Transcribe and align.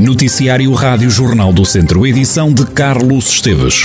Noticiário 0.00 0.72
Rádio 0.72 1.10
Jornal 1.10 1.52
do 1.52 1.62
Centro, 1.62 2.06
edição 2.06 2.54
de 2.54 2.64
Carlos 2.64 3.28
Esteves. 3.28 3.82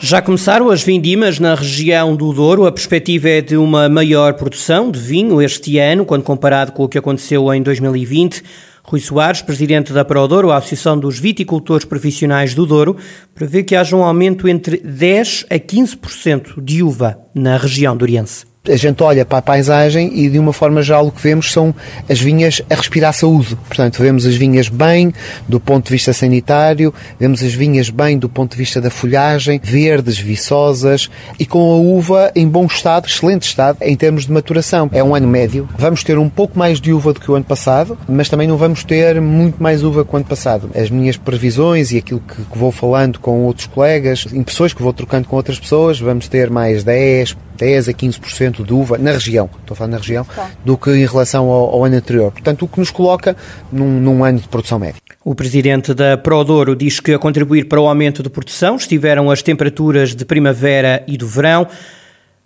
Já 0.00 0.22
começaram 0.22 0.70
as 0.70 0.82
vindimas 0.82 1.38
na 1.38 1.54
região 1.54 2.16
do 2.16 2.32
Douro. 2.32 2.64
A 2.64 2.72
perspectiva 2.72 3.28
é 3.28 3.42
de 3.42 3.58
uma 3.58 3.86
maior 3.90 4.32
produção 4.32 4.90
de 4.90 4.98
vinho 4.98 5.42
este 5.42 5.78
ano, 5.78 6.06
quando 6.06 6.22
comparado 6.22 6.72
com 6.72 6.84
o 6.84 6.88
que 6.88 6.96
aconteceu 6.96 7.52
em 7.52 7.62
2020. 7.62 8.42
Rui 8.82 9.00
Soares, 9.00 9.42
presidente 9.42 9.92
da 9.92 10.02
Prodouro, 10.02 10.50
a 10.50 10.56
Associação 10.56 10.98
dos 10.98 11.18
Viticultores 11.18 11.84
Profissionais 11.84 12.54
do 12.54 12.64
Douro, 12.64 12.96
prevê 13.34 13.62
que 13.62 13.76
haja 13.76 13.94
um 13.94 14.02
aumento 14.02 14.48
entre 14.48 14.78
10% 14.78 15.44
a 15.50 15.58
15% 15.58 16.64
de 16.64 16.82
uva 16.82 17.18
na 17.34 17.58
região 17.58 17.94
doriense 17.94 18.53
a 18.68 18.76
gente 18.76 19.02
olha 19.02 19.24
para 19.26 19.38
a 19.38 19.42
paisagem 19.42 20.10
e 20.18 20.28
de 20.28 20.38
uma 20.38 20.52
forma 20.52 20.82
geral 20.82 21.06
o 21.06 21.12
que 21.12 21.20
vemos 21.20 21.52
são 21.52 21.74
as 22.08 22.18
vinhas 22.18 22.62
a 22.70 22.74
respirar 22.74 23.12
saúde. 23.12 23.56
Portanto, 23.68 24.02
vemos 24.02 24.24
as 24.24 24.34
vinhas 24.34 24.68
bem 24.68 25.12
do 25.46 25.60
ponto 25.60 25.86
de 25.86 25.92
vista 25.92 26.12
sanitário, 26.14 26.92
vemos 27.20 27.42
as 27.42 27.52
vinhas 27.52 27.90
bem 27.90 28.18
do 28.18 28.28
ponto 28.28 28.52
de 28.52 28.56
vista 28.56 28.80
da 28.80 28.88
folhagem, 28.88 29.60
verdes, 29.62 30.18
viçosas 30.18 31.10
e 31.38 31.44
com 31.44 31.72
a 31.72 31.76
uva 31.76 32.32
em 32.34 32.48
bom 32.48 32.64
estado, 32.64 33.06
excelente 33.06 33.42
estado 33.42 33.78
em 33.82 33.94
termos 33.94 34.24
de 34.24 34.32
maturação. 34.32 34.88
É 34.92 35.04
um 35.04 35.14
ano 35.14 35.28
médio. 35.28 35.68
Vamos 35.76 36.02
ter 36.02 36.16
um 36.16 36.30
pouco 36.30 36.58
mais 36.58 36.80
de 36.80 36.92
uva 36.92 37.12
do 37.12 37.20
que 37.20 37.30
o 37.30 37.34
ano 37.34 37.44
passado, 37.44 37.98
mas 38.08 38.30
também 38.30 38.48
não 38.48 38.56
vamos 38.56 38.82
ter 38.82 39.20
muito 39.20 39.62
mais 39.62 39.82
uva 39.82 40.04
que 40.04 40.14
o 40.14 40.16
ano 40.16 40.24
passado. 40.24 40.70
As 40.74 40.88
minhas 40.88 41.18
previsões 41.18 41.92
e 41.92 41.98
aquilo 41.98 42.20
que, 42.20 42.58
vou 42.58 42.72
falando 42.72 43.18
com 43.18 43.44
outros 43.44 43.66
colegas, 43.66 44.26
impressões 44.32 44.72
que 44.72 44.82
vou 44.82 44.92
trocando 44.92 45.28
com 45.28 45.36
outras 45.36 45.58
pessoas, 45.58 46.00
vamos 46.00 46.28
ter 46.28 46.48
mais 46.48 46.82
10, 46.82 47.36
10 47.56 47.88
a 47.88 47.92
15% 47.92 48.64
de 48.64 48.72
uva 48.72 48.98
na 48.98 49.12
região, 49.12 49.48
estou 49.60 49.74
a 49.74 49.76
falar 49.76 49.90
na 49.90 49.98
região, 49.98 50.26
do 50.64 50.76
que 50.76 50.90
em 50.90 51.06
relação 51.06 51.48
ao, 51.50 51.74
ao 51.74 51.84
ano 51.84 51.96
anterior. 51.96 52.32
Portanto, 52.32 52.64
o 52.64 52.68
que 52.68 52.78
nos 52.78 52.90
coloca 52.90 53.36
num, 53.72 54.00
num 54.00 54.24
ano 54.24 54.38
de 54.38 54.48
produção 54.48 54.78
média. 54.78 55.00
O 55.24 55.34
presidente 55.34 55.94
da 55.94 56.16
Prodouro 56.16 56.76
diz 56.76 57.00
que 57.00 57.12
a 57.12 57.18
contribuir 57.18 57.66
para 57.66 57.80
o 57.80 57.88
aumento 57.88 58.22
de 58.22 58.28
produção 58.28 58.76
estiveram 58.76 59.30
as 59.30 59.42
temperaturas 59.42 60.14
de 60.14 60.24
primavera 60.24 61.02
e 61.06 61.16
do 61.16 61.26
verão. 61.26 61.66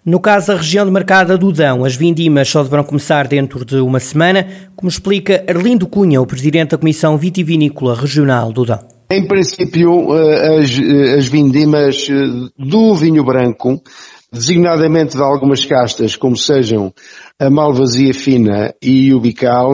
No 0.05 0.21
caso 0.21 0.49
da 0.49 0.57
região 0.57 0.87
demarcada 0.87 1.37
do 1.37 1.53
Dão, 1.53 1.85
as 1.85 1.97
vindimas 1.97 2.49
só 2.49 2.63
deverão 2.63 2.85
começar 2.85 3.27
dentro 3.27 3.65
de 3.65 3.77
uma 3.77 4.01
semana, 4.01 4.47
como 4.75 4.89
explica 4.89 5.45
Arlindo 5.47 5.87
Cunha, 5.87 6.21
o 6.21 6.27
presidente 6.27 6.71
da 6.71 6.79
Comissão 6.79 7.19
Vitivinícola 7.19 7.95
Regional 7.95 8.53
do 8.53 8.65
Dão. 8.65 8.79
Em 9.11 9.27
princípio, 9.27 10.15
eh, 10.15 10.59
as, 10.59 10.79
eh, 10.79 11.15
as 11.19 11.27
vindimas 11.27 12.09
eh, 12.11 12.51
do 12.59 12.95
vinho 12.95 13.25
branco 13.25 13.83
designadamente 14.33 15.17
de 15.17 15.23
algumas 15.23 15.65
castas, 15.65 16.17
como 16.17 16.37
sejam 16.37 16.93
a 17.39 17.49
malvasia 17.49 18.13
fina 18.13 18.75
e 18.83 19.13
o 19.15 19.21
bical, 19.21 19.73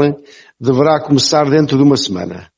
deverá 0.61 1.01
começar 1.01 1.49
dentro 1.51 1.77
de 1.77 1.83
uma 1.83 1.97
semana. 1.97 2.49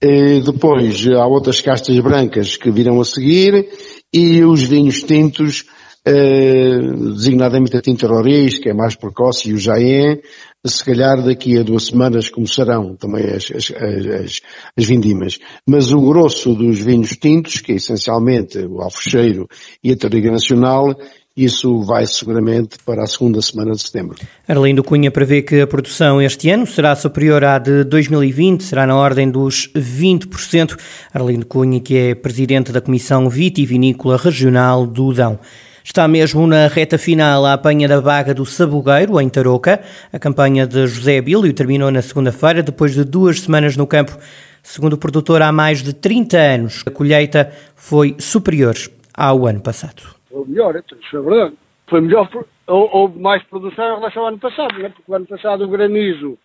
E 0.00 0.40
depois 0.40 1.06
há 1.08 1.26
outras 1.26 1.60
castas 1.60 1.98
brancas 1.98 2.56
que 2.56 2.70
virão 2.70 3.00
a 3.00 3.04
seguir 3.04 3.68
e 4.12 4.44
os 4.44 4.62
vinhos 4.62 5.02
tintos, 5.02 5.64
eh, 6.04 6.78
designadamente 7.16 7.76
a 7.76 7.82
tinta 7.82 8.06
Roriz, 8.06 8.58
que 8.58 8.68
é 8.68 8.74
mais 8.74 8.94
precoce, 8.94 9.50
e 9.50 9.54
o 9.54 9.58
Jaén, 9.58 10.20
se 10.64 10.84
calhar 10.84 11.22
daqui 11.22 11.58
a 11.58 11.62
duas 11.62 11.86
semanas 11.86 12.28
começarão 12.28 12.94
também 12.96 13.24
as, 13.24 13.50
as, 13.50 13.70
as, 13.70 14.40
as 14.76 14.84
vindimas. 14.84 15.38
Mas 15.66 15.92
o 15.92 16.00
grosso 16.00 16.54
dos 16.54 16.78
vinhos 16.78 17.10
tintos, 17.10 17.60
que 17.60 17.72
é 17.72 17.74
essencialmente 17.76 18.58
o 18.58 18.80
alfecheiro 18.80 19.48
e 19.82 19.92
a 19.92 19.96
Toriga 19.96 20.30
Nacional, 20.30 20.96
isso 21.38 21.82
vai 21.82 22.04
seguramente 22.04 22.78
para 22.84 23.04
a 23.04 23.06
segunda 23.06 23.40
semana 23.40 23.72
de 23.72 23.80
setembro. 23.80 24.18
Arlindo 24.46 24.82
Cunha 24.82 25.08
prevê 25.08 25.40
que 25.40 25.60
a 25.60 25.66
produção 25.68 26.20
este 26.20 26.50
ano 26.50 26.66
será 26.66 26.96
superior 26.96 27.44
à 27.44 27.58
de 27.58 27.84
2020, 27.84 28.64
será 28.64 28.84
na 28.84 28.96
ordem 28.96 29.30
dos 29.30 29.70
20%. 29.72 30.76
Arlindo 31.14 31.46
Cunha, 31.46 31.78
que 31.80 31.96
é 31.96 32.14
presidente 32.14 32.72
da 32.72 32.80
Comissão 32.80 33.30
Vitivinícola 33.30 34.16
Regional 34.16 34.84
do 34.84 35.14
Dão. 35.14 35.38
Está 35.84 36.08
mesmo 36.08 36.44
na 36.44 36.66
reta 36.66 36.98
final 36.98 37.46
a 37.46 37.52
apanha 37.52 37.86
da 37.86 38.00
vaga 38.00 38.34
do 38.34 38.44
Sabugueiro, 38.44 39.20
em 39.20 39.28
Tarouca. 39.28 39.80
A 40.12 40.18
campanha 40.18 40.66
de 40.66 40.88
José 40.88 41.18
Abílio 41.18 41.52
terminou 41.52 41.90
na 41.90 42.02
segunda-feira, 42.02 42.64
depois 42.64 42.94
de 42.94 43.04
duas 43.04 43.40
semanas 43.40 43.76
no 43.76 43.86
campo. 43.86 44.18
Segundo 44.62 44.94
o 44.94 44.98
produtor, 44.98 45.40
há 45.40 45.52
mais 45.52 45.84
de 45.84 45.92
30 45.92 46.36
anos, 46.36 46.82
a 46.84 46.90
colheita 46.90 47.52
foi 47.76 48.16
superior 48.18 48.76
ao 49.14 49.46
ano 49.46 49.60
passado 49.60 50.17
ou 50.30 50.46
melhor, 50.46 50.76
então, 50.76 50.98
isso 50.98 51.16
é 51.16 51.20
verdade. 51.20 51.54
Foi 51.88 52.00
melhor, 52.00 52.28
houve 52.66 53.18
mais 53.18 53.42
produção 53.44 53.92
em 53.92 53.96
relação 53.96 54.22
ao 54.22 54.28
ano 54.28 54.38
passado, 54.38 54.78
né? 54.78 54.90
porque 54.90 55.10
o 55.10 55.14
ano 55.14 55.26
passado 55.26 55.64
o 55.64 55.68
granizo 55.68 56.38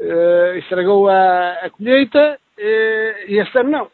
uh, 0.00 0.58
estragou 0.58 1.08
a, 1.08 1.52
a 1.62 1.70
colheita 1.70 2.38
uh, 2.58 3.30
e 3.30 3.38
este 3.38 3.58
ano 3.58 3.70
não. 3.70 3.88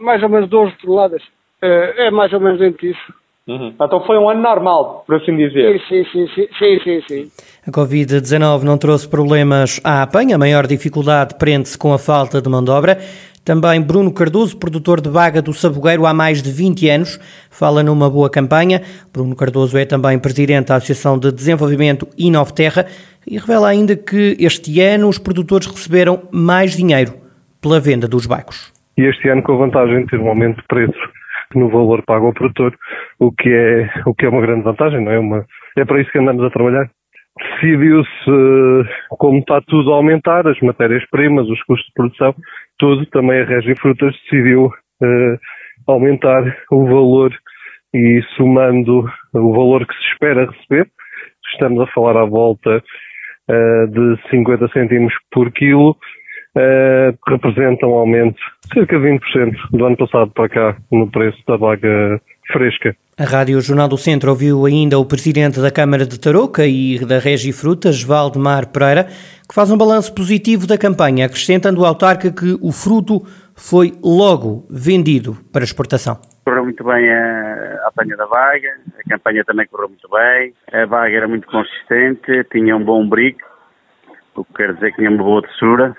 Mais 0.00 0.22
ou 0.22 0.28
menos 0.28 0.48
12 0.48 0.76
toneladas. 0.78 1.22
Uh, 1.62 1.92
é 1.98 2.10
mais 2.10 2.32
ou 2.32 2.40
menos 2.40 2.58
dentro 2.58 2.80
disso. 2.80 3.12
Uhum. 3.46 3.74
Então 3.74 4.04
foi 4.06 4.16
um 4.18 4.28
ano 4.28 4.40
normal, 4.40 5.02
por 5.04 5.16
assim 5.16 5.36
dizer. 5.36 5.80
Sim, 5.88 6.04
sim, 6.04 6.26
sim, 6.28 6.48
sim, 6.58 6.80
sim, 6.84 7.02
sim. 7.08 7.30
A 7.66 7.70
Covid-19 7.72 8.62
não 8.62 8.78
trouxe 8.78 9.08
problemas 9.08 9.80
à 9.82 10.02
apanha, 10.02 10.36
a 10.36 10.38
maior 10.38 10.66
dificuldade 10.66 11.34
prende-se 11.36 11.76
com 11.76 11.92
a 11.92 11.98
falta 11.98 12.40
de 12.40 12.48
mão 12.48 12.62
de 12.62 12.70
obra. 12.70 12.98
Também 13.44 13.82
Bruno 13.82 14.14
Cardoso, 14.14 14.56
produtor 14.56 15.00
de 15.00 15.10
baga 15.10 15.42
do 15.42 15.52
Sabugueiro 15.52 16.06
há 16.06 16.14
mais 16.14 16.40
de 16.40 16.52
20 16.52 16.88
anos, 16.88 17.18
fala 17.50 17.82
numa 17.82 18.08
boa 18.08 18.30
campanha. 18.30 18.80
Bruno 19.12 19.34
Cardoso 19.34 19.76
é 19.76 19.84
também 19.84 20.16
presidente 20.16 20.68
da 20.68 20.76
Associação 20.76 21.18
de 21.18 21.32
Desenvolvimento 21.32 22.06
Terra 22.54 22.86
e 23.26 23.36
revela 23.38 23.68
ainda 23.68 23.96
que 23.96 24.36
este 24.38 24.80
ano 24.80 25.08
os 25.08 25.18
produtores 25.18 25.66
receberam 25.66 26.22
mais 26.30 26.76
dinheiro 26.76 27.14
pela 27.60 27.80
venda 27.80 28.06
dos 28.06 28.26
bagos. 28.26 28.72
E 28.96 29.02
este 29.02 29.28
ano 29.28 29.42
com 29.42 29.54
a 29.54 29.66
vantagem 29.66 30.04
de 30.04 30.06
ter 30.06 30.20
um 30.20 30.28
aumento 30.28 30.60
de 30.60 30.66
preço 30.68 30.98
no 31.56 31.68
valor 31.68 32.00
pago 32.02 32.26
ao 32.26 32.32
produtor, 32.32 32.72
o 33.18 33.32
que 33.32 33.48
é, 33.48 33.90
o 34.06 34.14
que 34.14 34.24
é 34.24 34.28
uma 34.28 34.40
grande 34.40 34.62
vantagem, 34.62 35.04
não 35.04 35.10
é? 35.10 35.18
Uma, 35.18 35.44
é 35.76 35.84
para 35.84 36.00
isso 36.00 36.12
que 36.12 36.18
andamos 36.18 36.44
a 36.44 36.50
trabalhar 36.50 36.88
decidiu-se, 37.38 38.88
como 39.10 39.38
está 39.38 39.60
tudo 39.62 39.92
a 39.92 39.96
aumentar, 39.96 40.46
as 40.46 40.58
matérias-primas, 40.60 41.48
os 41.48 41.62
custos 41.62 41.86
de 41.86 41.94
produção, 41.94 42.34
tudo, 42.78 43.06
também 43.06 43.40
a 43.40 43.44
Regi 43.44 43.74
Frutas 43.76 44.14
decidiu 44.24 44.66
uh, 44.66 45.38
aumentar 45.86 46.42
o 46.70 46.84
valor 46.84 47.32
e 47.94 48.22
somando 48.36 49.04
o 49.34 49.52
valor 49.52 49.86
que 49.86 49.94
se 49.94 50.12
espera 50.12 50.50
receber, 50.50 50.88
estamos 51.52 51.80
a 51.80 51.92
falar 51.92 52.16
à 52.16 52.24
volta 52.24 52.82
uh, 53.48 53.86
de 53.88 54.30
50 54.30 54.68
cêntimos 54.68 55.12
por 55.30 55.50
quilo, 55.52 55.90
uh, 56.56 57.18
representa 57.28 57.86
um 57.86 57.94
aumento 57.94 58.40
de 58.64 58.74
cerca 58.74 58.98
de 58.98 59.06
20% 59.06 59.56
do 59.72 59.86
ano 59.86 59.96
passado 59.96 60.30
para 60.32 60.48
cá 60.48 60.76
no 60.90 61.10
preço 61.10 61.38
da 61.46 61.56
vaga 61.56 62.20
fresca. 62.52 62.94
A 63.18 63.24
Rádio 63.24 63.60
Jornal 63.60 63.88
do 63.88 63.96
Centro 63.96 64.30
ouviu 64.30 64.64
ainda 64.66 64.98
o 64.98 65.04
presidente 65.04 65.60
da 65.60 65.70
Câmara 65.70 66.06
de 66.06 66.20
Tarouca 66.20 66.66
e 66.66 66.98
da 67.04 67.18
Regi 67.18 67.52
Frutas, 67.52 68.02
Valdemar 68.02 68.68
Pereira, 68.68 69.04
que 69.04 69.54
faz 69.54 69.70
um 69.70 69.76
balanço 69.76 70.14
positivo 70.14 70.66
da 70.66 70.78
campanha, 70.78 71.26
acrescentando 71.26 71.80
ao 71.80 71.86
autarca 71.86 72.30
que 72.30 72.58
o 72.60 72.72
fruto 72.72 73.20
foi 73.56 73.92
logo 74.02 74.66
vendido 74.70 75.36
para 75.52 75.64
exportação. 75.64 76.20
Correu 76.44 76.64
muito 76.64 76.82
bem 76.84 77.10
a, 77.10 77.86
apanha 77.86 78.16
da 78.16 78.26
vaga, 78.26 78.68
a 78.98 79.08
campanha 79.08 79.44
também 79.44 79.66
correu 79.66 79.88
muito 79.88 80.08
bem, 80.08 80.54
a 80.72 80.86
vaga 80.86 81.16
era 81.16 81.28
muito 81.28 81.46
consistente, 81.46 82.44
tinha 82.50 82.76
um 82.76 82.84
bom 82.84 83.08
brico, 83.08 83.46
o 84.34 84.44
que 84.44 84.54
quer 84.54 84.74
dizer 84.74 84.90
que 84.90 84.96
tinha 84.96 85.10
uma 85.10 85.22
boa 85.22 85.42
textura. 85.42 85.96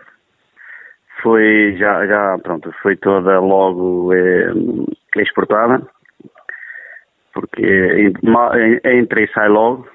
Foi 1.22 1.76
já, 1.78 2.06
já 2.06 2.38
pronto, 2.44 2.74
foi 2.82 2.98
toda 2.98 3.40
logo 3.40 4.12
eh, 4.14 4.52
exportada 5.18 5.82
porque 7.34 8.14
entra 8.84 9.22
e 9.22 9.28
sai 9.34 9.50
logo, 9.50 9.88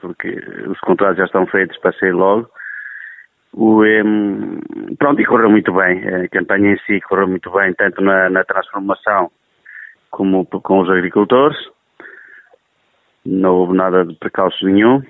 porque 0.00 0.28
os 0.66 0.80
contratos 0.80 1.18
já 1.18 1.24
estão 1.24 1.46
feitos 1.46 1.76
para 1.78 1.92
sair 1.92 2.12
logo. 2.12 2.48
O, 3.52 3.82
um, 3.84 4.60
pronto, 4.98 5.20
e 5.20 5.24
correu 5.24 5.50
muito 5.50 5.72
bem. 5.72 6.02
A 6.08 6.28
campanha 6.28 6.72
em 6.72 6.78
si 6.78 7.00
correu 7.02 7.28
muito 7.28 7.50
bem, 7.50 7.72
tanto 7.74 8.02
na, 8.02 8.30
na 8.30 8.44
transformação 8.44 9.30
como 10.10 10.46
com 10.46 10.80
os 10.80 10.90
agricultores. 10.90 11.56
Não 13.24 13.54
houve 13.54 13.76
nada 13.76 14.04
de 14.04 14.14
precalço 14.14 14.64
nenhum. 14.64 15.02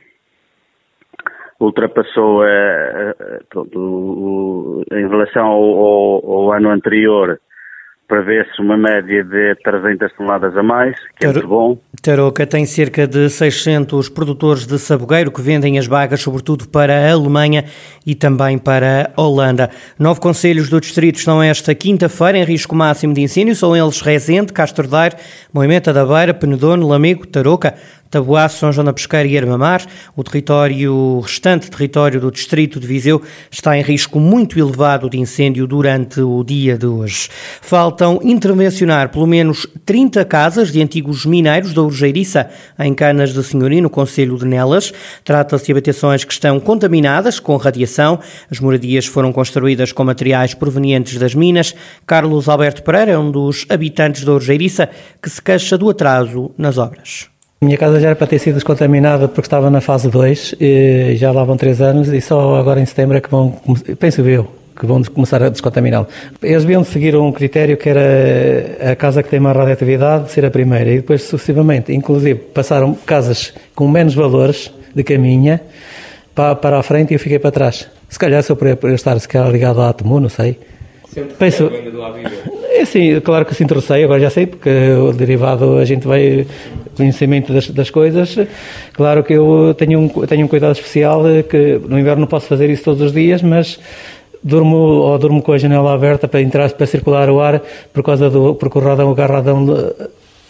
Ultrapassou, 1.61 2.43
pronto, 3.49 3.79
o, 3.79 4.81
o, 4.81 4.85
em 4.93 5.09
relação 5.09 5.47
ao, 5.47 5.63
ao, 5.63 6.33
ao 6.33 6.53
ano 6.53 6.71
anterior, 6.71 7.41
prevê-se 8.09 8.61
uma 8.61 8.77
média 8.77 9.23
de 9.23 9.55
300 9.63 10.11
toneladas 10.15 10.57
a 10.57 10.63
mais, 10.63 10.97
que 11.21 11.27
é 11.27 11.33
muito 11.33 11.47
bom. 11.47 11.79
Tarouca 12.03 12.47
tem 12.47 12.65
cerca 12.65 13.07
de 13.07 13.29
600 13.29 14.09
produtores 14.09 14.67
de 14.67 14.79
sabogueiro 14.79 15.31
que 15.31 15.43
vendem 15.43 15.79
as 15.79 15.87
bagas, 15.87 16.23
sobretudo 16.23 16.67
para 16.69 16.95
a 16.95 17.13
Alemanha 17.13 17.65
e 18.07 18.15
também 18.15 18.57
para 18.57 19.13
a 19.15 19.23
Holanda. 19.23 19.69
Nove 19.99 20.21
conselhos 20.21 20.71
do 20.71 20.81
distrito 20.81 21.17
estão 21.17 21.43
esta 21.43 21.75
quinta-feira 21.75 22.39
em 22.39 22.45
risco 22.45 22.75
máximo 22.75 23.13
de 23.13 23.21
incêndio, 23.21 23.55
são 23.55 23.77
eles 23.77 24.01
Rezende, 24.01 24.55
Castro 24.55 24.89
Daire, 24.89 25.17
Moimenta 25.53 25.93
da 25.93 26.07
Beira, 26.07 26.33
Penedono, 26.33 26.89
Lamego, 26.89 27.27
Tarouca, 27.27 27.75
Taboaço, 28.11 28.59
São 28.59 28.73
João 28.73 28.85
da 28.85 28.93
Pesqueira 28.93 29.29
e 29.29 29.37
Armamar. 29.37 29.85
O 30.17 30.25
território, 30.25 30.93
o 30.93 31.21
restante 31.21 31.71
território 31.71 32.21
do 32.21 32.31
distrito 32.31 32.81
de 32.81 32.87
Viseu 32.87 33.23
está 33.51 33.77
em 33.77 33.83
risco 33.83 34.19
muito 34.19 34.59
elevado 34.59 35.11
de 35.11 35.19
incêndio 35.19 35.67
durante 35.67 36.21
o 36.21 36.43
dia 36.43 36.79
de 36.79 36.87
hoje. 36.87 37.29
Faltam 37.61 38.21
intervencionar 38.23 39.11
pelo 39.11 39.27
menos 39.27 39.67
30 39.85 40.25
casas 40.25 40.73
de 40.73 40.83
antigos 40.83 41.27
mineiros 41.27 41.73
da 41.73 41.83
Urgeiriça, 41.83 42.49
em 42.79 42.95
Canas 42.95 43.33
de 43.33 43.43
Senhorim, 43.43 43.81
no 43.81 43.91
Conselho 43.91 44.39
de 44.39 44.47
Nelas. 44.47 44.93
Trata-se 45.25 45.67
de 45.67 45.73
habitações 45.73 46.25
que 46.25 46.33
estão 46.33 46.59
contaminadas 46.59 47.39
com 47.39 47.57
radiação. 47.57 48.19
As 48.51 48.61
moradias 48.61 49.07
foram 49.07 49.33
construídas 49.33 49.93
com 49.93 50.05
materiais 50.05 50.55
provenientes 50.55 51.19
das 51.19 51.35
minas. 51.35 51.75
Carlos 52.07 52.49
Alberto 52.49 52.83
Pereira 52.83 53.13
é 53.13 53.19
um 53.19 53.31
dos 53.31 53.67
habitantes 53.69 54.25
da 54.25 54.33
Urgeiriça 54.33 54.89
que 55.23 55.29
se 55.29 55.43
queixa 55.43 55.77
do 55.77 55.91
atraso 55.91 56.51
nas 56.57 56.79
obras. 56.79 57.29
Minha 57.61 57.77
casa 57.77 57.99
já 57.99 58.09
era 58.09 58.17
para 58.17 58.29
ter 58.29 58.39
sido 58.39 58.55
descontaminada 58.55 59.27
porque 59.27 59.47
estava 59.47 59.69
na 59.69 59.81
fase 59.81 60.09
2, 60.09 60.55
e 60.61 61.17
já 61.17 61.33
lá 61.33 61.43
vão 61.43 61.57
3 61.57 61.81
anos 61.81 62.09
e 62.09 62.21
só 62.21 62.55
agora 62.55 62.81
em 62.81 62.87
setembro 62.87 63.17
é 63.17 63.21
que 63.21 63.29
vão, 63.29 63.51
penso 63.99 64.21
eu, 64.21 64.47
que 64.79 64.87
vão 64.87 65.03
começar 65.03 65.43
a 65.43 65.49
descontaminá-lo. 65.49 66.07
Eles 66.41 66.63
deviam 66.63 66.85
seguir 66.85 67.17
um 67.17 67.33
critério 67.33 67.77
que 67.77 67.89
era 67.89 68.93
a 68.93 68.95
casa 68.95 69.25
que 69.25 69.29
tem 69.29 69.41
mais 69.41 69.57
radioatividade 69.57 70.31
ser 70.31 70.45
a 70.45 70.53
primeira 70.53 70.89
e 70.89 70.97
depois 70.99 71.25
sucessivamente. 71.25 71.93
Inclusive 71.93 72.39
passaram 72.39 72.95
casas 72.95 73.53
com 73.75 73.89
menos 73.89 74.15
valores 74.15 74.73
de 74.95 75.03
caminha 75.03 75.61
para, 76.37 76.55
para 76.55 76.79
a 76.79 76.83
frente 76.85 77.11
e 77.11 77.15
eu 77.15 77.19
fiquei 77.19 77.41
para 77.41 77.51
trás. 77.51 77.89
Se 78.09 78.21
calhar 78.21 78.41
se 78.41 78.53
eu 78.53 78.57
por 78.57 78.91
estar 78.91 79.19
se 79.19 79.27
calhar 79.27 79.51
ligado 79.51 79.81
à 79.81 79.89
Atomu, 79.89 80.21
não 80.21 80.29
sei. 80.29 80.61
Sempre 81.13 81.35
Penso, 81.35 81.67
é 81.75 82.58
sim, 82.85 83.21
claro 83.21 83.45
que 83.45 83.55
se 83.55 83.65
interessei, 83.65 84.05
agora 84.05 84.21
já 84.21 84.31
sei, 84.31 84.47
porque 84.47 84.71
o 84.93 85.13
derivado 85.13 85.79
a 85.79 85.85
gente 85.85 86.07
vai 86.07 86.47
conhecimento 86.97 87.53
das, 87.53 87.71
das 87.71 87.91
coisas. 87.91 88.37
Claro 88.93 89.23
que 89.23 89.35
eu 89.35 89.75
tenho 89.77 90.01
um, 90.01 90.09
tenho 90.09 90.45
um 90.45 90.49
cuidado 90.49 90.73
especial, 90.73 91.23
que 91.49 91.81
no 91.89 91.99
inverno 91.99 92.23
não 92.23 92.27
posso 92.29 92.47
fazer 92.47 92.69
isso 92.69 92.85
todos 92.85 93.01
os 93.01 93.13
dias, 93.13 93.43
mas 93.43 93.79
durmo 94.43 94.77
ou 94.77 95.19
durmo 95.19 95.43
com 95.43 95.53
a 95.53 95.59
janela 95.59 95.95
aberta 95.95 96.29
para 96.29 96.41
entrar 96.41 96.71
para 96.73 96.87
circular 96.87 97.29
o 97.31 97.41
ar 97.41 97.61
por 97.93 98.03
causa 98.03 98.31
do 98.31 98.55
porque 98.55 98.79
o 98.79 98.81
radão 98.81 99.11
o 99.11 99.15
garradão 99.15 99.67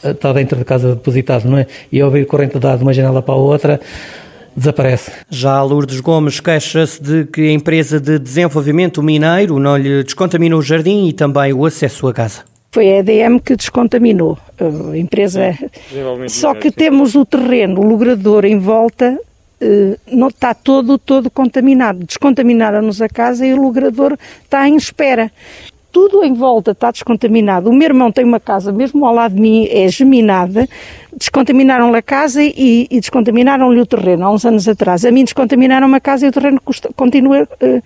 eh, 0.02 0.10
está 0.10 0.32
dentro 0.32 0.58
de 0.58 0.64
casa 0.64 0.94
depositado, 0.94 1.48
não 1.48 1.58
é? 1.58 1.66
E 1.90 2.02
ouvir 2.02 2.26
corrente 2.26 2.58
de 2.58 2.76
de 2.76 2.82
uma 2.82 2.92
janela 2.92 3.22
para 3.22 3.34
a 3.34 3.38
outra 3.38 3.80
desaparece. 4.58 5.12
Já 5.30 5.62
Lourdes 5.62 6.00
Gomes 6.00 6.40
queixa-se 6.40 7.02
de 7.02 7.24
que 7.24 7.48
a 7.48 7.52
empresa 7.52 8.00
de 8.00 8.18
desenvolvimento 8.18 9.02
mineiro 9.02 9.58
não 9.58 9.76
lhe 9.76 10.02
descontaminou 10.02 10.58
o 10.58 10.62
jardim 10.62 11.08
e 11.08 11.12
também 11.12 11.52
o 11.52 11.64
acesso 11.64 12.06
à 12.08 12.12
casa. 12.12 12.42
Foi 12.70 12.90
a 12.90 12.98
EDM 12.98 13.38
que 13.38 13.56
descontaminou 13.56 14.38
a 14.92 14.96
empresa. 14.96 15.56
Só 16.28 16.54
que 16.54 16.70
temos 16.70 17.14
o 17.14 17.24
terreno, 17.24 17.80
o 17.80 17.84
logrador 17.84 18.44
em 18.44 18.58
volta, 18.58 19.18
eh, 19.60 19.96
não 20.12 20.28
está 20.28 20.52
todo, 20.52 20.98
todo 20.98 21.30
contaminado. 21.30 22.04
Descontaminaram-nos 22.04 23.00
a 23.00 23.08
casa 23.08 23.46
e 23.46 23.54
o 23.54 23.62
logrador 23.62 24.18
está 24.44 24.68
em 24.68 24.76
espera 24.76 25.32
tudo 25.98 26.22
em 26.22 26.32
volta 26.32 26.72
está 26.72 26.90
descontaminado. 26.90 27.68
O 27.68 27.72
meu 27.72 27.86
irmão 27.86 28.12
tem 28.12 28.24
uma 28.24 28.38
casa, 28.38 28.70
mesmo 28.72 29.04
ao 29.04 29.14
lado 29.14 29.34
de 29.34 29.40
mim, 29.40 29.66
é 29.68 29.88
geminada. 29.88 30.68
Descontaminaram-lhe 31.18 31.96
a 31.96 32.02
casa 32.02 32.42
e, 32.42 32.86
e 32.90 33.00
descontaminaram-lhe 33.00 33.80
o 33.80 33.86
terreno 33.86 34.24
há 34.24 34.30
uns 34.30 34.44
anos 34.44 34.68
atrás. 34.68 35.04
A 35.04 35.10
mim 35.10 35.24
descontaminaram 35.24 35.92
a 35.92 36.00
casa 36.00 36.26
e 36.26 36.28
o 36.28 36.32
terreno 36.32 36.60
continua 36.94 37.42
uh, 37.42 37.82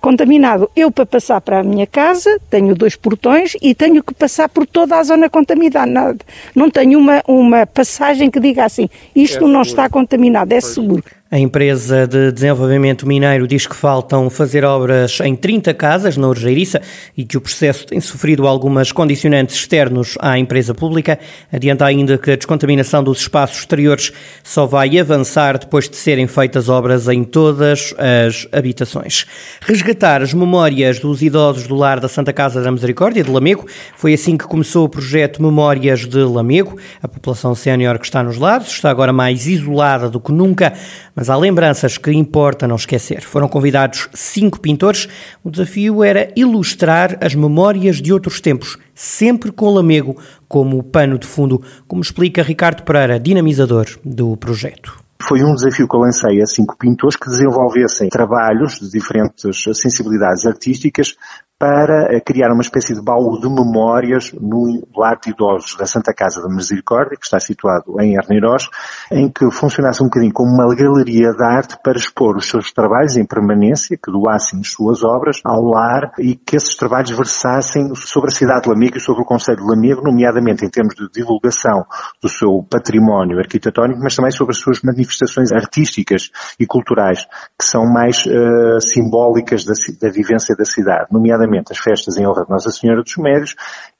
contaminado. 0.00 0.70
Eu, 0.76 0.90
para 0.90 1.06
passar 1.06 1.40
para 1.40 1.60
a 1.60 1.62
minha 1.62 1.86
casa, 1.86 2.38
tenho 2.50 2.74
dois 2.74 2.94
portões 2.94 3.56
e 3.62 3.74
tenho 3.74 4.02
que 4.02 4.12
passar 4.12 4.48
por 4.48 4.66
toda 4.66 4.96
a 4.96 5.02
zona 5.02 5.30
contaminada. 5.30 6.16
Não 6.54 6.68
tenho 6.68 6.98
uma, 6.98 7.22
uma 7.26 7.66
passagem 7.66 8.30
que 8.30 8.38
diga 8.38 8.64
assim, 8.64 8.88
isto 9.16 9.44
é 9.44 9.48
não 9.48 9.62
está 9.62 9.88
contaminado, 9.88 10.52
é 10.52 10.60
seguro. 10.60 11.02
A 11.34 11.38
empresa 11.40 12.06
de 12.06 12.30
desenvolvimento 12.30 13.08
mineiro 13.08 13.48
diz 13.48 13.66
que 13.66 13.74
faltam 13.74 14.30
fazer 14.30 14.64
obras 14.64 15.18
em 15.20 15.34
30 15.34 15.74
casas 15.74 16.16
na 16.16 16.28
Urgeiriça 16.28 16.80
e 17.16 17.24
que 17.24 17.36
o 17.36 17.40
processo 17.40 17.86
tem 17.86 18.00
sofrido 18.00 18.46
algumas 18.46 18.92
condicionantes 18.92 19.56
externos 19.56 20.16
à 20.20 20.38
empresa 20.38 20.72
pública. 20.74 21.18
Adianta 21.52 21.86
ainda 21.86 22.18
que 22.18 22.30
a 22.30 22.36
descontaminação 22.36 22.73
dos 23.02 23.20
espaços 23.20 23.58
exteriores 23.58 24.12
só 24.42 24.66
vai 24.66 24.98
avançar 24.98 25.58
depois 25.58 25.88
de 25.88 25.96
serem 25.96 26.26
feitas 26.26 26.68
obras 26.68 27.08
em 27.08 27.24
todas 27.24 27.94
as 27.98 28.46
habitações. 28.52 29.26
Resgatar 29.60 30.22
as 30.22 30.32
memórias 30.32 30.98
dos 30.98 31.22
idosos 31.22 31.66
do 31.66 31.74
lar 31.74 32.00
da 32.00 32.08
Santa 32.08 32.32
Casa 32.32 32.62
da 32.62 32.70
Misericórdia 32.70 33.22
de 33.22 33.30
Lamego 33.30 33.66
foi 33.96 34.14
assim 34.14 34.36
que 34.36 34.44
começou 34.44 34.84
o 34.84 34.88
projeto 34.88 35.42
Memórias 35.42 36.06
de 36.06 36.18
Lamego. 36.18 36.78
A 37.02 37.08
população 37.08 37.54
sénior 37.54 37.98
que 37.98 38.06
está 38.06 38.22
nos 38.22 38.38
lares 38.38 38.68
está 38.68 38.90
agora 38.90 39.12
mais 39.12 39.46
isolada 39.46 40.08
do 40.08 40.20
que 40.20 40.32
nunca, 40.32 40.72
mas 41.14 41.30
há 41.30 41.36
lembranças 41.36 41.96
que 41.96 42.10
importa 42.10 42.66
não 42.66 42.76
esquecer. 42.76 43.22
Foram 43.22 43.48
convidados 43.48 44.08
cinco 44.14 44.58
pintores. 44.58 45.08
O 45.42 45.50
desafio 45.50 46.02
era 46.02 46.32
ilustrar 46.34 47.18
as 47.20 47.34
memórias 47.34 48.00
de 48.00 48.12
outros 48.12 48.40
tempos, 48.40 48.76
sempre 48.94 49.52
com 49.52 49.70
Lamego 49.70 50.20
como 50.48 50.82
pano 50.82 51.18
de 51.18 51.26
fundo, 51.26 51.62
como 51.86 52.02
explica 52.02 52.42
Ricardo 52.42 52.82
Pereira, 52.82 53.20
dinamizador 53.20 53.86
do 54.04 54.36
projeto. 54.36 55.03
Foi 55.26 55.42
um 55.42 55.54
desafio 55.54 55.88
que 55.88 55.96
eu 55.96 56.00
lancei 56.00 56.42
a 56.42 56.46
cinco 56.46 56.76
pintores 56.76 57.16
que 57.16 57.30
desenvolvessem 57.30 58.10
trabalhos 58.10 58.78
de 58.78 58.90
diferentes 58.90 59.64
sensibilidades 59.80 60.44
artísticas 60.44 61.16
para 61.58 62.14
eh, 62.14 62.20
criar 62.20 62.52
uma 62.52 62.60
espécie 62.60 62.94
de 62.94 63.00
baú 63.00 63.40
de 63.40 63.48
memórias 63.48 64.32
no 64.32 64.86
lar 64.94 65.18
de 65.18 65.30
idosos 65.30 65.76
da 65.76 65.86
Santa 65.86 66.12
Casa 66.12 66.42
da 66.42 66.54
Misericórdia, 66.54 67.16
que 67.16 67.24
está 67.24 67.38
situado 67.40 68.00
em 68.00 68.18
Arneiroz, 68.18 68.68
em 69.10 69.30
que 69.30 69.50
funcionasse 69.50 70.02
um 70.02 70.06
bocadinho 70.06 70.32
como 70.32 70.50
uma 70.50 70.74
galeria 70.74 71.30
de 71.32 71.44
arte 71.44 71.78
para 71.82 71.96
expor 71.96 72.36
os 72.36 72.48
seus 72.48 72.70
trabalhos 72.72 73.16
em 73.16 73.24
permanência, 73.24 73.96
que 73.96 74.10
doassem 74.10 74.60
as 74.60 74.68
suas 74.72 75.02
obras 75.04 75.40
ao 75.44 75.62
lar 75.62 76.12
e 76.18 76.34
que 76.34 76.56
esses 76.56 76.76
trabalhos 76.76 77.12
versassem 77.12 77.94
sobre 77.94 78.30
a 78.30 78.34
cidade 78.34 78.64
de 78.64 78.68
Lamego 78.68 78.98
e 78.98 79.00
sobre 79.00 79.22
o 79.22 79.24
Conselho 79.26 79.58
de 79.58 79.66
Lamego, 79.66 80.02
nomeadamente 80.02 80.66
em 80.66 80.68
termos 80.68 80.94
de 80.94 81.08
divulgação 81.10 81.86
do 82.20 82.28
seu 82.28 82.66
património 82.68 83.38
arquitetónico, 83.38 84.00
mas 84.02 84.14
também 84.14 84.32
sobre 84.32 84.52
as 84.52 84.58
suas 84.58 84.82
manifestações 84.82 85.13
artísticas 85.52 86.30
e 86.58 86.66
culturais, 86.66 87.26
que 87.58 87.64
são 87.64 87.84
mais 87.84 88.24
uh, 88.26 88.80
simbólicas 88.80 89.64
da, 89.64 89.72
da 90.00 90.12
vivência 90.12 90.54
da 90.56 90.64
cidade, 90.64 91.06
nomeadamente 91.10 91.72
as 91.72 91.78
festas 91.78 92.16
em 92.16 92.26
honra 92.26 92.44
de 92.44 92.50
Nossa 92.50 92.70
Senhora 92.70 93.02
dos 93.02 93.16
Médios 93.16 93.54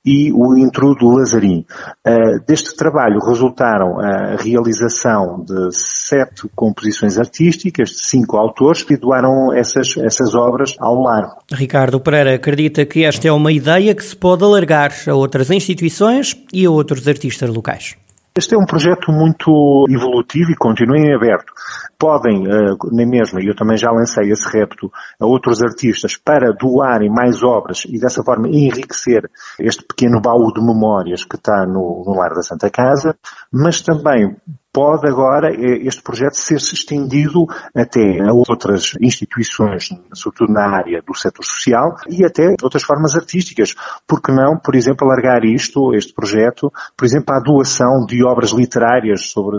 e 0.05 0.31
o 0.32 0.56
intro 0.58 0.94
do 0.94 1.08
Lazarim. 1.08 1.64
Uh, 2.06 2.44
deste 2.46 2.76
trabalho 2.76 3.19
resultaram 3.20 3.99
a 3.99 4.37
realização 4.37 5.43
de 5.44 5.70
sete 5.72 6.49
composições 6.55 7.19
artísticas 7.19 7.90
de 7.90 8.05
cinco 8.05 8.37
autores 8.37 8.82
que 8.82 8.96
doaram 8.96 9.52
essas, 9.55 9.96
essas 9.96 10.34
obras 10.34 10.74
ao 10.79 11.00
lar. 11.00 11.39
Ricardo 11.50 12.00
Pereira 12.00 12.34
acredita 12.34 12.84
que 12.84 13.05
esta 13.05 13.29
é 13.29 13.32
uma 13.32 13.53
ideia 13.53 13.94
que 13.94 14.05
se 14.05 14.15
pode 14.15 14.44
alargar 14.44 14.93
a 15.08 15.15
outras 15.15 15.50
instituições 15.50 16.36
e 16.53 16.67
a 16.67 16.70
outros 16.70 17.08
artistas 17.08 17.48
locais. 17.48 17.96
Este 18.36 18.56
é 18.56 18.58
um 18.58 18.67
projeto 18.67 19.12
muito 19.12 19.86
evolutivo 19.88 20.50
e 20.50 20.56
continua 20.56 20.98
em 20.98 21.14
aberto. 21.14 21.53
Podem, 21.96 22.48
uh, 22.48 22.76
nem 22.91 23.06
mesmo, 23.06 23.38
e 23.38 23.46
eu 23.46 23.55
também 23.55 23.76
já 23.76 23.93
lancei 23.93 24.29
esse 24.29 24.48
repto 24.48 24.91
a 25.20 25.24
outros 25.24 25.62
artistas 25.62 26.17
para 26.17 26.53
doarem 26.53 27.08
mais 27.08 27.44
obras 27.44 27.84
e 27.88 27.96
dessa 27.96 28.24
forma 28.24 28.48
enriquecer 28.48 29.31
este 29.60 29.84
pequeno 29.84 30.20
baú 30.20 30.53
de 30.53 30.60
memórias 30.60 31.22
que 31.22 31.36
está 31.36 31.64
no, 31.64 32.03
no 32.05 32.12
Lar 32.19 32.34
da 32.34 32.43
Santa 32.43 32.69
Casa, 32.70 33.17
mas 33.53 33.81
também 33.82 34.36
pode 34.74 35.06
agora 35.06 35.54
eh, 35.54 35.86
este 35.86 36.02
projeto 36.02 36.34
ser-se 36.34 36.74
estendido 36.74 37.46
até 37.74 38.20
a 38.20 38.32
outras 38.32 38.94
instituições, 39.00 39.88
sobretudo 40.12 40.52
na 40.52 40.76
área 40.76 41.00
do 41.00 41.14
setor 41.14 41.44
social 41.44 41.94
e 42.10 42.24
até 42.24 42.56
outras 42.60 42.82
formas 42.82 43.14
artísticas. 43.14 43.74
Por 44.06 44.20
que 44.20 44.32
não, 44.32 44.58
por 44.58 44.74
exemplo, 44.74 45.06
alargar 45.06 45.44
isto, 45.44 45.94
este 45.94 46.12
projeto, 46.12 46.72
por 46.96 47.04
exemplo, 47.04 47.32
à 47.32 47.38
doação 47.38 48.04
de 48.04 48.24
obras 48.24 48.50
literárias 48.50 49.31
sobre 49.31 49.58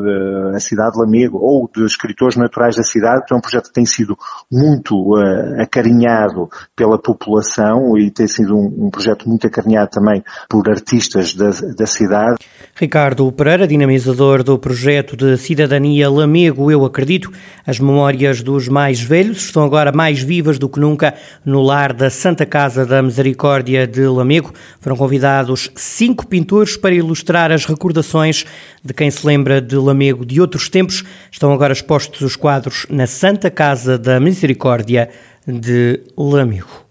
a 0.54 0.60
cidade 0.60 0.94
de 0.94 1.00
Lamego 1.00 1.38
ou 1.38 1.70
de 1.74 1.86
escritores 1.86 2.36
naturais 2.36 2.76
da 2.76 2.84
cidade, 2.84 3.24
que 3.26 3.34
é 3.34 3.38
um 3.38 3.42
projeto 3.42 3.68
que 3.68 3.74
tem 3.74 3.86
sido 3.86 4.18
muito 4.52 4.96
uh, 4.96 5.62
acarinhado 5.62 6.50
pela 6.76 7.00
população 7.02 7.98
e 7.98 8.12
tem 8.12 8.28
sido 8.28 8.56
um, 8.56 8.86
um, 8.86 8.90
projeto 8.90 9.30
muito 9.30 9.48
acarinhado 9.48 9.90
também 9.92 10.22
por 10.50 10.70
artistas 10.70 11.34
da, 11.34 11.50
da 11.50 11.86
cidade. 11.86 12.38
Ricardo 12.76 13.32
Pereira, 13.32 13.66
dinamizador 13.66 14.44
do 14.44 14.60
projeto 14.60 15.05
projeto 15.06 15.16
de 15.16 15.38
cidadania 15.38 16.10
Lamego 16.10 16.72
Eu 16.72 16.84
Acredito. 16.84 17.32
As 17.66 17.80
memórias 17.80 18.42
dos 18.42 18.68
mais 18.68 19.00
velhos 19.00 19.46
estão 19.46 19.64
agora 19.64 19.92
mais 19.92 20.22
vivas 20.22 20.58
do 20.58 20.68
que 20.68 20.80
nunca 20.80 21.14
no 21.46 21.62
lar 21.62 21.94
da 21.94 22.10
Santa 22.10 22.46
Casa 22.46 22.86
da 22.86 23.02
Misericórdia 23.02 23.86
de 23.86 24.06
Lamego. 24.08 24.52
Foram 24.80 24.98
convidados 24.98 25.70
cinco 25.76 26.26
pintores 26.26 26.76
para 26.76 26.96
ilustrar 26.96 27.52
as 27.52 27.66
recordações 27.66 28.46
de 28.84 28.94
quem 28.94 29.12
se 29.12 29.26
lembra 29.26 29.62
de 29.62 29.76
Lamego 29.76 30.26
de 30.26 30.42
outros 30.42 30.70
tempos. 30.70 31.04
Estão 31.32 31.54
agora 31.54 31.74
expostos 31.74 32.22
os 32.22 32.36
quadros 32.36 32.88
na 32.90 33.06
Santa 33.06 33.52
Casa 33.52 33.98
da 33.98 34.20
Misericórdia 34.20 35.10
de 35.48 36.02
Lamego. 36.18 36.85